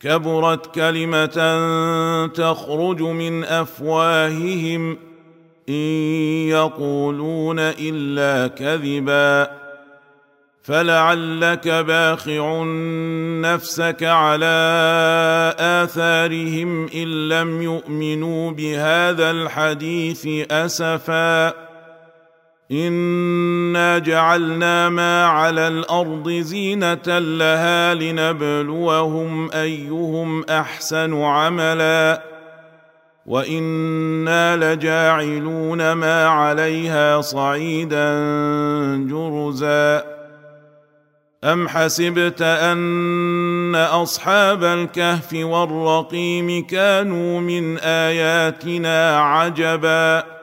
كبرت 0.00 0.74
كلمة 0.74 1.26
تخرج 2.26 3.02
من 3.02 3.44
أفواههم 3.44 4.98
إن 5.68 5.74
يقولون 6.48 7.56
إلا 7.58 8.48
كذبا. 8.48 9.60
فلعلك 10.62 11.68
باخع 11.68 12.62
نفسك 13.40 14.02
على 14.02 14.46
آثارهم 15.58 16.88
إن 16.88 17.28
لم 17.28 17.62
يؤمنوا 17.62 18.50
بهذا 18.50 19.30
الحديث 19.30 20.26
أسفا. 20.50 21.69
انا 22.72 23.98
جعلنا 23.98 24.88
ما 24.88 25.26
على 25.26 25.68
الأرض 25.68 26.30
زينه 26.30 27.18
لها 27.18 27.94
لنبلوهم 27.94 29.50
ايهم 29.50 30.44
احسن 30.44 31.22
عملا 31.22 32.22
وأنا 33.26 34.56
لجاعلون 34.56 35.92
ما 35.92 36.26
عليها 36.26 37.20
صعيدا 37.20 38.10
جرزا 39.10 40.04
ام 41.44 41.68
حسبت 41.68 42.42
ان 42.42 43.74
اصحاب 43.74 44.64
الكهف 44.64 45.34
والرقيم 45.34 46.66
كانوا 46.66 47.40
من 47.40 47.78
اياتنا 47.78 49.20
عجبا 49.20 50.39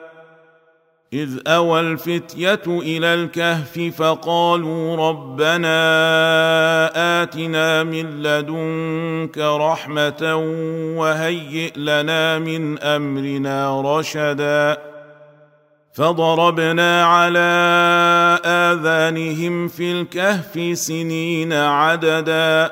إذ 1.13 1.30
أوى 1.47 1.80
الفتية 1.80 2.61
إلى 2.67 3.13
الكهف 3.13 3.80
فقالوا 3.97 5.09
ربنا 5.09 5.73
آتنا 7.23 7.83
من 7.83 8.23
لدنك 8.23 9.38
رحمة 9.38 10.35
وهيئ 10.97 11.72
لنا 11.78 12.39
من 12.39 12.80
أمرنا 12.80 13.81
رشدا. 13.81 14.78
فضربنا 15.94 17.05
على 17.05 17.50
آذانهم 18.45 19.67
في 19.67 19.91
الكهف 19.91 20.78
سنين 20.78 21.53
عددا. 21.53 22.72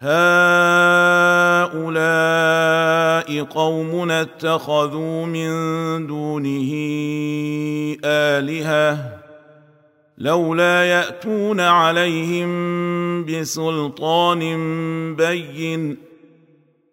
هؤلاء 0.00 1.68
قومنا 3.42 4.20
اتخذوا 4.20 5.26
من 5.26 5.50
دونه 6.06 6.72
آلهة 8.04 9.18
لولا 10.18 10.84
يأتون 10.84 11.60
عليهم 11.60 13.24
بسلطان 13.24 14.40
بين 15.16 15.96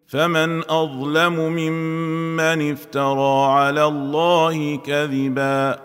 فمن 0.07 0.63
أظلم 0.69 1.33
ممن 1.33 2.71
افترى 2.71 3.45
على 3.51 3.85
الله 3.85 4.77
كذبا 4.77 5.84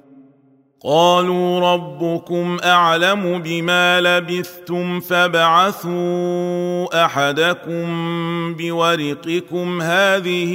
قالوا 0.83 1.73
ربكم 1.73 2.57
أعلم 2.63 3.41
بما 3.41 4.01
لبثتم 4.01 4.99
فابعثوا 4.99 5.91
أحدكم 7.05 7.85
بورقكم 8.55 9.81
هذه 9.81 10.53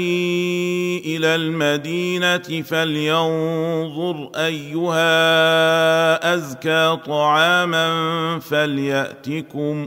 إلى 1.07 1.35
المدينة 1.35 2.63
فلينظر 2.63 4.31
أيها 4.37 5.05
أزكى 6.35 6.99
طعاما 7.07 7.89
فليأتكم 8.41 9.87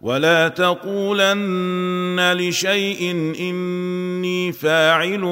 ولا 0.00 0.48
تقولن 0.48 2.32
لشيء 2.36 3.10
إني 3.40 4.52
فاعل 4.52 5.24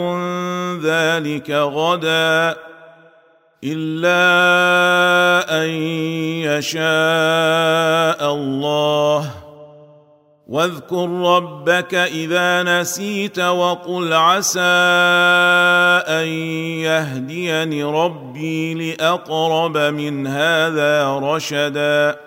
ذلك 0.83 1.51
غدا 1.51 2.57
إلا 3.65 4.23
أن 5.63 5.69
يشاء 6.43 8.35
الله. 8.35 9.31
واذكر 10.47 11.09
ربك 11.09 11.95
إذا 11.95 12.63
نسيت 12.63 13.39
وقل 13.39 14.13
عسى 14.13 14.61
أن 16.09 16.27
يهديني 16.87 17.85
ربي 17.85 18.75
لأقرب 18.75 19.79
من 19.79 20.27
هذا 20.27 21.19
رشدا. 21.19 22.26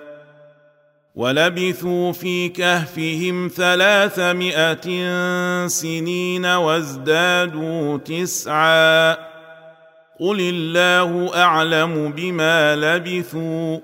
ولبثوا 1.15 2.11
في 2.11 2.49
كهفهم 2.49 3.51
ثلاثمائة 3.55 4.87
سنين 5.67 6.45
وازدادوا 6.45 7.97
تسعا. 7.97 9.11
قل 10.19 10.39
الله 10.39 11.35
أعلم 11.35 12.11
بما 12.11 12.75
لبثوا. 12.75 13.77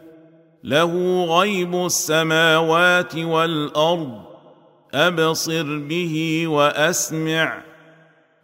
له 0.63 1.23
غيب 1.39 1.75
السماوات 1.75 3.15
والأرض. 3.15 4.21
أبصر 4.93 5.77
به 5.77 6.47
وأسمع. 6.47 7.74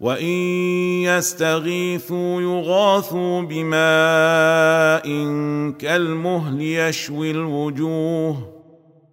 وان 0.00 0.26
يستغيثوا 1.04 2.40
يغاثوا 2.42 3.40
بماء 3.42 5.06
كالمهل 5.78 6.62
يشوي 6.62 7.30
الوجوه 7.30 8.60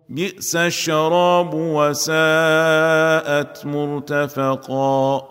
بئس 0.10 0.56
الشراب 0.56 1.54
وساءت 1.54 2.06
مرتفقا 3.66 5.28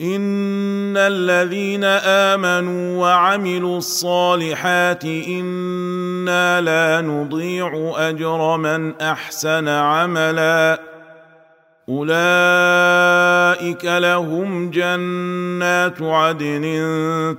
ان 0.00 0.96
الذين 0.96 1.84
امنوا 2.04 3.00
وعملوا 3.00 3.78
الصالحات 3.78 5.04
أنا 5.04 6.60
لا 6.60 7.00
نضيع 7.00 7.92
اجر 7.96 8.56
من 8.56 9.00
احسن 9.00 9.68
عملا 9.68 10.93
أولئك 11.88 13.84
لهم 13.84 14.70
جنات 14.70 16.02
عدن 16.02 16.64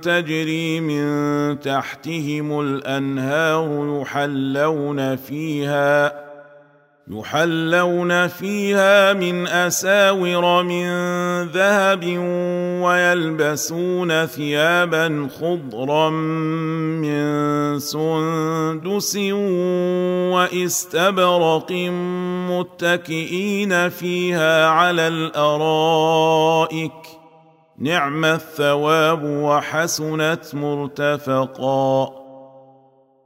تجري 0.02 0.80
من 0.80 1.60
تحتهم 1.60 2.60
الأنهار 2.60 4.00
يحلون 4.02 5.16
فيها 5.16 6.25
يحلون 7.10 8.26
فيها 8.26 9.12
من 9.12 9.46
أساور 9.46 10.62
من 10.62 10.88
ذهب 11.42 12.04
ويلبسون 12.82 14.26
ثيابا 14.26 15.28
خضرا 15.40 16.10
من 16.10 17.78
سندس 17.78 19.16
واستبرق 20.34 21.72
متكئين 22.50 23.88
فيها 23.88 24.66
على 24.68 25.08
الأرائك. 25.08 26.92
نعم 27.78 28.24
الثواب 28.24 29.24
وحسنت 29.24 30.54
مرتفقا. 30.54 32.25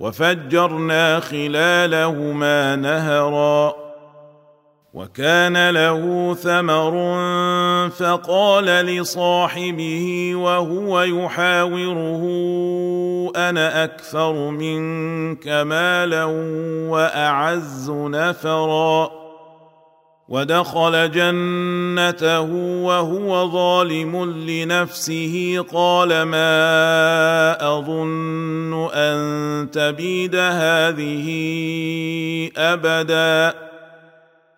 وفجرنا 0.00 1.20
خلالهما 1.20 2.76
نهرا 2.76 3.74
وكان 4.94 5.70
له 5.70 6.34
ثمر 6.34 6.92
فقال 7.90 8.64
لصاحبه 8.64 10.32
وهو 10.34 11.02
يحاوره 11.02 12.22
أنا 13.36 13.84
أكثر 13.84 14.50
منك 14.50 15.48
مالا 15.48 16.24
وأعز 16.90 17.90
نفرا 17.90 19.19
ودخل 20.30 21.10
جنته 21.10 22.40
وهو 22.86 23.50
ظالم 23.50 24.24
لنفسه. 24.48 25.64
قال 25.72 26.22
ما 26.22 27.78
أظن 27.78 28.88
أن 28.94 29.70
تبيد 29.70 30.36
هذه 30.36 31.26
أبدا. 32.56 33.69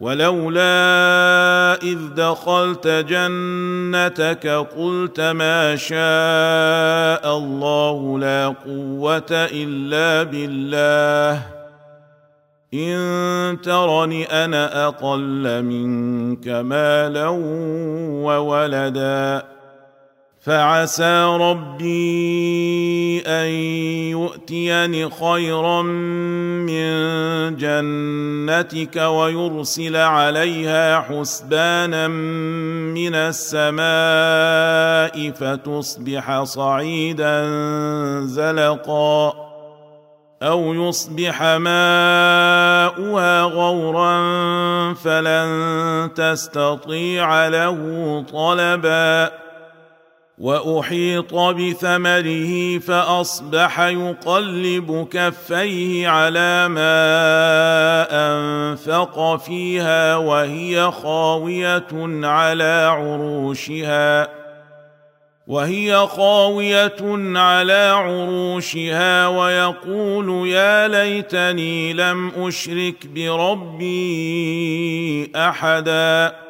ولولا 0.00 1.82
إذ 1.82 1.98
دخلت 2.16 2.86
جنتك 2.86 4.46
قلت 4.46 5.20
ما 5.20 5.76
شاء 5.76 7.38
الله 7.38 8.18
لا 8.18 8.54
قوة 8.66 9.30
إلا 9.30 10.22
بالله. 10.22 11.42
إن 12.74 13.60
ترني 13.62 14.24
أنا 14.24 14.86
أقل 14.86 15.62
منك 15.62 16.48
مالا 16.48 17.28
وولدا. 18.24 19.42
فعسى 20.40 21.24
ربي 21.40 23.22
أن 23.26 23.48
يؤتيني 24.10 25.10
خيرا 25.10 25.82
من 25.82 26.90
جنتك 27.56 28.96
ويرسل 28.96 29.96
عليها 29.96 31.00
حسبانا 31.00 32.08
من 32.08 33.14
السماء 33.14 33.80
فتصبح 35.30 36.42
صعيدا 36.42 37.50
زلقا 38.24 39.34
أو 40.42 40.74
يصبح 40.74 41.42
ماؤها 41.42 43.42
غورا 43.42 44.14
فلن 44.94 46.10
تستطيع 46.14 47.48
له 47.48 47.78
طلبا 48.32 49.49
وأحيط 50.40 51.34
بثمره 51.34 52.78
فأصبح 52.78 53.80
يقلب 53.80 55.08
كفيه 55.10 56.08
على 56.08 56.68
ما 56.68 57.06
أنفق 58.10 59.36
فيها 59.36 60.16
وهي 60.16 60.90
خاوية 60.90 61.86
على 62.22 62.88
عروشها 62.92 64.28
وهي 65.46 66.06
خاوية 66.06 66.96
على 67.38 67.92
عروشها 67.96 69.26
ويقول 69.28 70.48
يا 70.48 70.88
ليتني 70.88 71.92
لم 71.92 72.32
أشرك 72.36 73.06
بربي 73.06 73.90
أحدا 75.36 76.49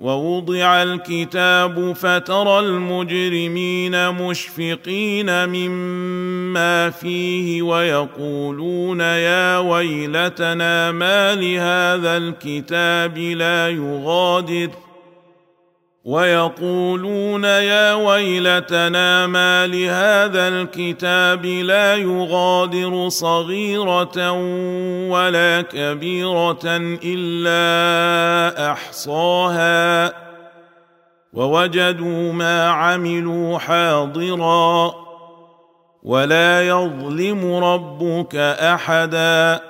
ووضع 0.00 0.82
الكتاب 0.82 1.92
فترى 1.92 2.58
المجرمين 2.58 4.10
مشفقين 4.10 5.48
مما 5.48 6.90
فيه 6.90 7.62
ويقولون 7.62 9.00
يا 9.00 9.58
ويلتنا 9.58 10.92
ما 10.92 11.34
لهذا 11.34 12.16
الكتاب 12.16 13.18
لا 13.18 13.68
يغادر 13.68 14.70
ويقولون 16.04 17.44
يا 17.44 17.94
ويلتنا 17.94 19.26
ما 19.26 19.66
لهذا 19.66 20.48
الكتاب 20.48 21.46
لا 21.46 21.96
يغادر 21.96 23.08
صغيرة 23.08 24.32
ولا 25.10 25.62
كبيرة 25.62 26.60
إلا 27.04 28.72
أحصاها 28.72 30.12
ووجدوا 31.32 32.32
ما 32.32 32.68
عملوا 32.68 33.58
حاضرا 33.58 34.94
ولا 36.02 36.68
يظلم 36.68 37.54
ربك 37.64 38.36
أحدا 38.36 39.69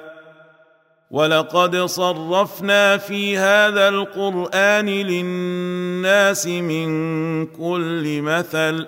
ولقد 1.11 1.75
صرفنا 1.77 2.97
في 2.97 3.37
هذا 3.37 3.89
القرآن 3.89 4.85
للناس 4.85 6.47
من 6.47 7.45
كل 7.45 8.21
مثل 8.21 8.87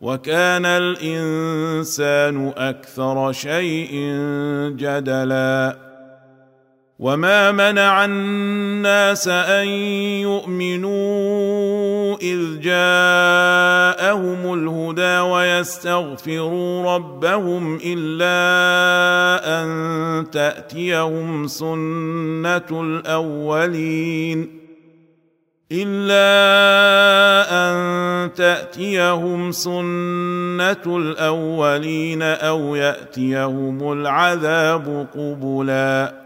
وكان 0.00 0.66
الإنسان 0.66 2.52
أكثر 2.56 3.32
شيء 3.32 3.90
جدلا 4.76 5.85
وما 6.98 7.52
منع 7.52 8.04
الناس 8.04 9.28
ان 9.28 9.68
يؤمنوا 10.24 12.16
اذ 12.16 12.60
جاءهم 12.60 14.54
الهدى 14.54 15.18
ويستغفروا 15.18 16.94
ربهم 16.94 17.78
الا 17.84 18.42
ان 19.62 20.30
تاتيهم 20.30 21.46
سنه 21.46 22.70
الاولين 22.70 24.60
الا 25.72 26.26
ان 27.50 28.34
تاتيهم 28.34 29.52
سنه 29.52 30.96
الاولين 30.96 32.22
أو 32.22 32.74
ياتيهم 32.74 33.92
العذاب 33.92 35.06
قبلا 35.14 36.25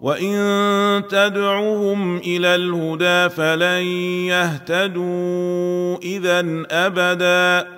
وان 0.00 1.02
تدعوهم 1.08 2.16
إلى 2.16 2.54
الهدى 2.54 3.34
فلن 3.34 3.82
يهتدوا 4.30 5.96
اذا 5.96 6.66
ابدا 6.70 7.68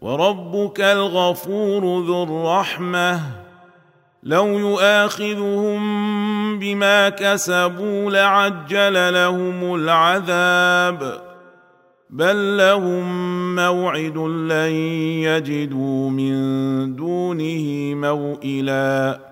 وربك 0.00 0.80
الغفور 0.80 1.82
ذو 2.04 2.22
الرحمه 2.22 3.20
لو 4.22 4.46
يؤاخذهم 4.46 5.78
بما 6.58 7.08
كسبوا 7.08 8.10
لعجل 8.10 9.14
لهم 9.14 9.74
العذاب 9.74 11.20
بل 12.10 12.56
لهم 12.56 13.54
موعد 13.54 14.18
لن 14.18 14.72
يجدوا 15.22 16.10
من 16.10 16.36
دونه 16.96 17.94
موئلا 17.94 19.31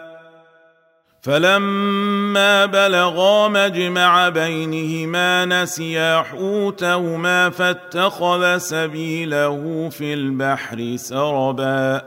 فلما 1.21 2.65
بلغا 2.65 3.47
مجمع 3.47 4.29
بينهما 4.29 5.45
نسيا 5.45 6.21
حوتهما 6.21 7.49
فاتخذ 7.49 8.57
سبيله 8.57 9.89
في 9.91 10.13
البحر 10.13 10.93
سربا. 10.95 12.01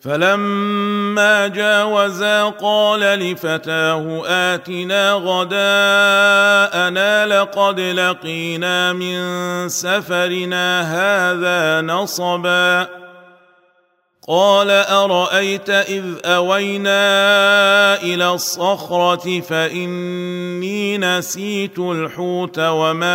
فلما 0.00 1.46
جاوزا 1.46 2.44
قال 2.44 3.00
لفتاه 3.00 4.22
آتنا 4.26 5.12
غداءنا 5.12 6.06
لقد 7.26 7.80
لقينا 7.80 8.92
من 8.92 9.18
سفرنا 9.68 10.80
هذا 10.82 11.80
نصبا. 11.80 13.05
قال 14.28 14.70
أرأيت 14.70 15.70
إذ 15.70 16.04
أوينا 16.24 18.02
إلى 18.02 18.30
الصخرة 18.30 19.40
فإني 19.40 20.98
نسيت 20.98 21.78
الحوت 21.78 22.58
وما 22.58 23.14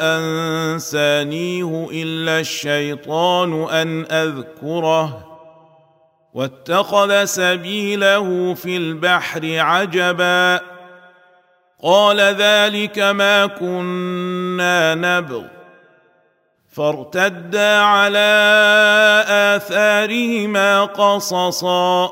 أنسانيه 0.00 1.88
إلا 1.92 2.40
الشيطان 2.40 3.64
أن 3.64 4.04
أذكره. 4.04 5.24
واتخذ 6.34 7.24
سبيله 7.24 8.54
في 8.54 8.76
البحر 8.76 9.58
عجبا. 9.58 10.60
قال 11.82 12.20
ذلك 12.20 12.98
ما 12.98 13.46
كنا 13.46 14.94
نبغ. 14.94 15.57
فارتدا 16.78 17.78
على 17.78 18.30
آثارهما 19.28 20.84
قصصا. 20.84 22.10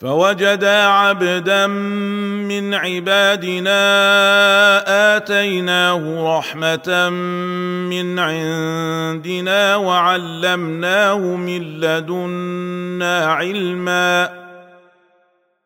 فوجدا 0.00 0.86
عبدا 0.86 1.66
من 1.66 2.74
عبادنا 2.74 3.80
آتيناه 5.16 6.38
رحمة 6.38 7.08
من 7.90 8.18
عندنا 8.18 9.76
وعلمناه 9.76 11.18
من 11.18 11.80
لدنا 11.80 13.26
علما. 13.26 14.49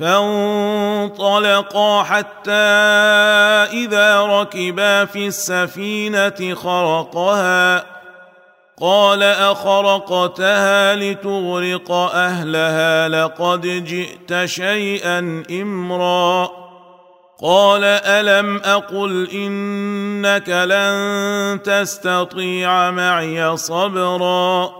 فانطلقا 0.00 2.02
حتى 2.02 2.50
إذا 3.72 4.20
ركبا 4.20 5.04
في 5.04 5.26
السفينة 5.26 6.54
خرقها. 6.54 7.84
قال 8.80 9.22
أخرقتها 9.22 10.96
لتغرق 10.96 11.92
أهلها 11.92 13.08
لقد 13.08 13.60
جئت 13.60 14.44
شيئا 14.44 15.42
إمرا. 15.50 16.50
قال 17.42 17.84
ألم 17.84 18.60
أقل 18.64 19.28
إنك 19.32 20.48
لن 20.48 21.62
تستطيع 21.62 22.90
معي 22.90 23.56
صبرا. 23.56 24.79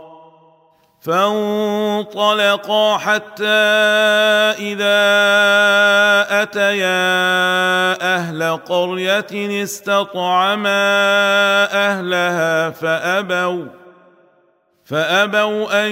فانطلقا 1.01 2.97
حتى 2.97 3.43
إذا 4.59 5.01
أتيا 6.41 7.01
أهل 8.15 8.57
قرية 8.57 9.63
استطعما 9.63 10.83
أهلها 11.73 12.69
فأبوا 12.69 13.65
فأبوا 14.85 15.85
أن 15.85 15.91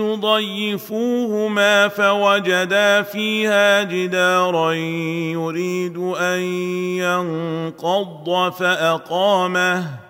يضيفوهما 0.00 1.88
فوجدا 1.88 3.02
فيها 3.02 3.82
جدارا 3.82 4.72
يريد 4.72 5.98
أن 5.98 6.40
ينقض 6.98 8.52
فأقامه. 8.52 10.09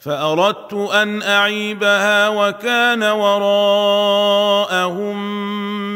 فأردت 0.00 0.72
أن 0.74 1.22
أعيبها 1.22 2.28
وكان 2.28 3.02
وراءهم 3.02 4.78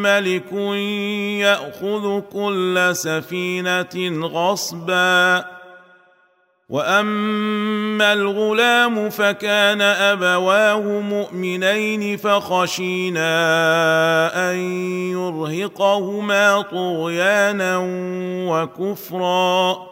ملك 0.02 0.52
يأخذ 1.42 2.20
كل 2.20 2.90
سفينة 2.92 4.26
غصبا. 4.26 5.44
وأما 6.68 8.12
الغلام 8.12 9.10
فكان 9.10 9.80
أبواه 9.82 10.80
مؤمنين 11.00 12.16
فخشينا 12.16 13.30
أن 14.50 14.56
يرهقهما 15.12 16.62
طغيانا 16.62 17.78
وكفرا. 18.48 19.91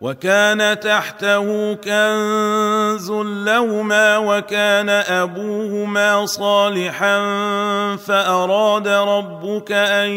وكان 0.00 0.80
تحته 0.80 1.74
كنز 1.74 3.10
لهما 3.10 4.18
وكان 4.18 4.88
أبوهما 4.88 6.26
صالحا 6.26 7.16
فأراد 7.96 8.88
ربك 8.88 9.72
أن 9.72 10.08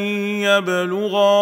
يبلغا 0.44 1.36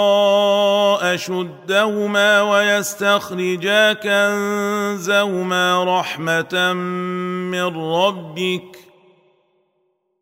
أشدهما 1.13 2.41
ويستخرجا 2.41 3.93
كنزهما 3.93 5.84
رحمة 6.00 6.73
من 6.73 7.78
ربك 7.78 8.78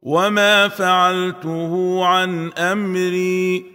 وما 0.02 0.68
فعلته 0.68 2.06
عن 2.06 2.52
أمري 2.54 3.75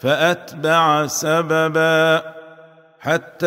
فأتبع 0.00 1.06
سببا 1.06 2.22
حتى 3.00 3.46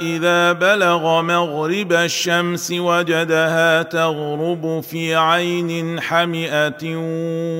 إذا 0.00 0.52
بلغ 0.52 1.22
مغرب 1.22 1.92
الشمس 1.92 2.72
وجدها 2.76 3.82
تغرب 3.82 4.80
في 4.80 5.14
عين 5.16 6.00
حمئة 6.00 6.96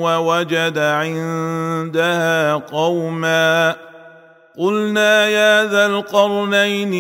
ووجد 0.03 0.79
عندها 0.79 2.55
قوما 2.55 3.77
قلنا 4.59 5.29
يا 5.29 5.65
ذا 5.65 5.87
القرنين 5.87 6.93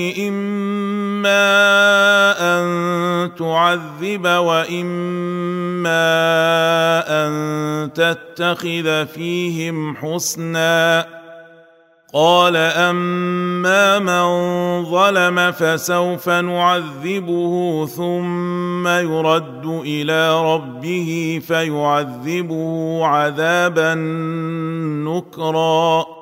اما 1.26 2.58
ان 2.58 3.34
تعذب 3.34 4.26
واما 4.26 4.82
ان 7.26 7.92
تتخذ 7.92 9.06
فيهم 9.06 9.96
حسنا 9.96 11.06
قال 12.14 12.56
اما 12.56 13.98
من 13.98 14.24
ظلم 14.84 15.52
فسوف 15.52 16.28
نعذبه 16.28 17.86
ثم 17.86 18.88
يرد 18.88 19.66
إلى 19.66 20.44
ربه 20.54 21.40
فيعذبه 21.46 23.00
عذابا 23.06 23.94
نكرا 25.04 26.21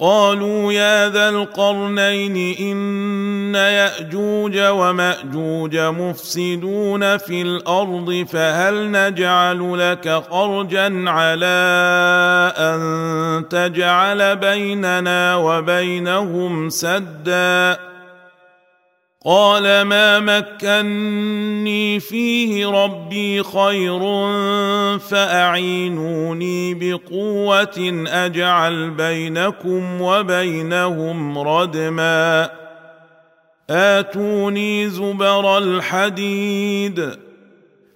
قالوا 0.00 0.72
يا 0.72 1.08
ذا 1.08 1.28
القرنين 1.28 2.56
إن 2.60 3.54
يأجوج 3.54 4.58
ومأجوج 4.58 5.76
مفسدون 5.76 7.16
في 7.16 7.42
الأرض 7.42 8.26
فهل 8.32 8.90
نجعل 8.90 9.90
لك 9.90 10.22
خرجا 10.30 11.10
على 11.10 11.56
أن 12.56 13.48
تجعل 13.48 14.36
بيننا 14.36 15.36
وبينهم 15.36 16.70
سدا 16.70 17.89
قال 19.24 19.82
ما 19.82 20.20
مكني 20.20 22.00
فيه 22.00 22.66
ربي 22.66 23.42
خير 23.42 24.00
فأعينوني 24.98 26.74
بقوة 26.74 28.04
أجعل 28.06 28.90
بينكم 28.90 30.00
وبينهم 30.00 31.38
ردما. 31.38 32.50
آتوني 33.70 34.88
زبر 34.88 35.58
الحديد 35.58 37.10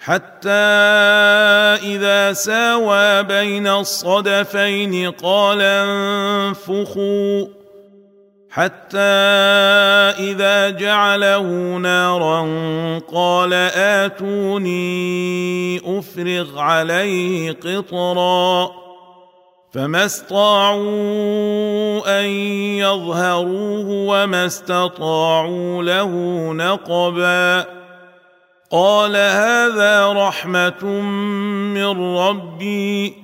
حتى 0.00 0.48
إذا 1.82 2.32
ساوى 2.32 3.22
بين 3.22 3.66
الصدفين 3.66 5.10
قال 5.10 5.60
انفخوا. 5.60 7.63
حتى 8.54 8.98
إذا 10.30 10.70
جعله 10.70 11.42
نارا 11.76 12.40
قال 13.12 13.52
آتوني 14.04 14.78
أفرغ 15.98 16.58
عليه 16.58 17.52
قطرا 17.52 18.70
فما 19.72 20.04
استطاعوا 20.04 20.80
أن 22.20 22.24
يظهروه 22.78 23.86
وما 23.88 24.46
استطاعوا 24.46 25.82
له 25.82 26.10
نقبا 26.52 27.66
قال 28.70 29.16
هذا 29.16 30.12
رحمة 30.12 30.84
من 31.74 32.16
ربي 32.16 33.23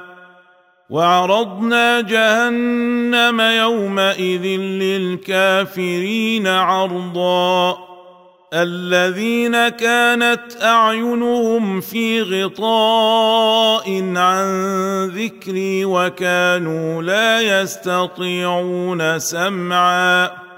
وعرضنا 0.91 2.01
جهنم 2.01 3.41
يومئذ 3.41 4.45
للكافرين 4.83 6.47
عرضا. 6.47 7.77
الذين 8.53 9.69
كانت 9.69 10.41
أعينهم 10.61 11.81
في 11.81 12.21
غطاء 12.21 14.13
عن 14.15 14.45
ذكري 15.07 15.85
وكانوا 15.85 17.03
لا 17.03 17.41
يستطيعون 17.41 19.19
سمعا. 19.19 20.50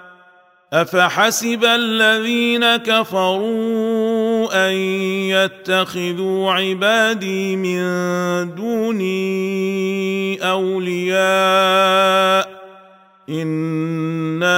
افحسب 0.74 1.66
الذين 1.66 2.76
كفروا 2.76 4.68
ان 4.68 4.74
يتخذوا 5.30 6.52
عبادي 6.52 7.56
من 7.56 7.82
دوني 8.56 10.38
اولياء 10.50 11.84
انا 13.30 14.54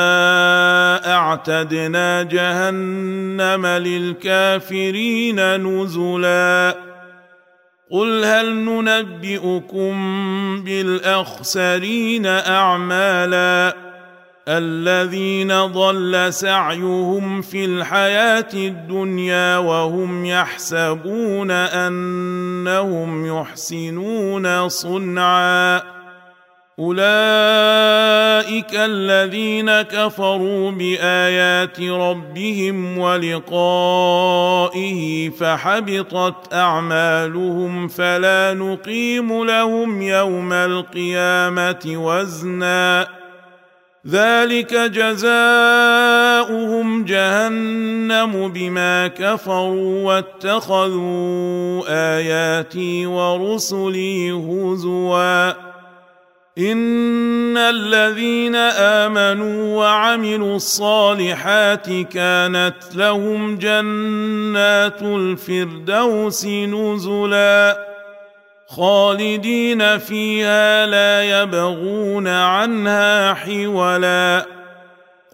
اعتدنا 1.15 2.23
جهنم 2.23 3.65
للكافرين 3.65 5.55
نزلا 5.55 6.75
قل 7.91 8.23
هل 8.23 8.55
ننبئكم 8.55 9.93
بالاخسرين 10.63 12.25
اعمالا 12.25 13.84
الذين 14.47 15.65
ضل 15.65 16.33
سعيهم 16.33 17.41
في 17.41 17.65
الحياة 17.65 18.49
الدنيا 18.53 19.57
وهم 19.57 20.25
يحسبون 20.25 21.51
أنهم 21.51 23.25
يحسنون 23.25 24.69
صنعا. 24.69 25.81
أولئك 26.79 27.05
الذين 28.73 29.81
كفروا 29.81 30.71
بآيات 30.71 31.81
ربهم 31.81 32.97
ولقائه 32.97 34.49
فحبطت 35.29 36.53
أعمالهم 36.53 37.87
فلا 37.87 38.53
نقيم 38.53 39.43
لهم 39.45 40.01
يوم 40.01 40.53
القيامة 40.53 41.81
وزنا. 41.85 43.14
ذلك 44.09 44.73
جزاؤهم 44.73 45.25
جهنم 47.05 48.51
بما 48.53 49.07
كفروا 49.07 50.03
واتخذوا 50.03 51.83
آياتي 52.17 53.05
ورسلي 53.05 54.31
هزوا. 54.31 55.49
إن 56.57 57.57
الذين 57.57 58.55
آمنوا 58.55 59.77
وعملوا 59.77 60.55
الصالحات 60.55 61.89
كانت 61.89 62.75
لهم 62.95 63.57
جنات 63.57 65.01
الفردوس 65.01 66.45
نزلا. 66.45 67.94
خالدين 68.75 69.97
فيها 69.97 70.85
لا 70.85 71.41
يبغون 71.41 72.27
عنها 72.27 73.33
حولا. 73.33 74.45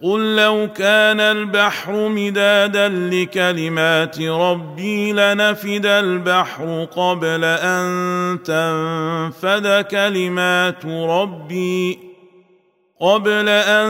قل 0.02 0.36
لو 0.36 0.68
كان 0.76 1.20
البحر 1.20 2.08
مدادا 2.08 2.88
لكلمات 2.88 4.20
ربي 4.20 5.12
لنفد 5.12 5.86
البحر 5.86 6.84
قبل 6.96 7.44
أن 7.44 8.38
تنفد 8.44 9.84
كلمات 9.90 10.86
ربي. 10.86 11.98
قبل 13.00 13.48
أن 13.48 13.88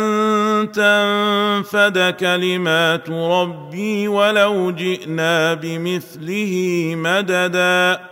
تنفد 0.72 2.14
كلمات 2.20 3.10
ربي 3.10 4.08
ولو 4.08 4.70
جئنا 4.70 5.54
بمثله 5.54 6.92
مددا. 6.96 8.11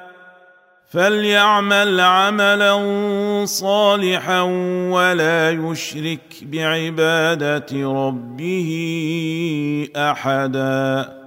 فليعمل 0.91 1.99
عملا 1.99 2.75
صالحا 3.45 4.41
ولا 4.91 5.51
يشرك 5.51 6.19
بعبادة 6.41 7.91
ربه 7.91 8.69
أحدا. 9.95 11.20